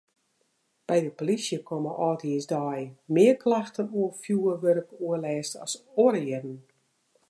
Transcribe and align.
By 0.91 0.97
de 1.07 1.11
polysje 1.19 1.59
komme 1.69 1.91
âldjiersdei 2.07 2.79
mear 3.15 3.37
klachten 3.43 3.91
oer 3.99 4.13
fjoerwurkoerlêst 4.21 5.53
as 5.65 5.73
oare 6.03 6.21
jierren. 6.27 6.59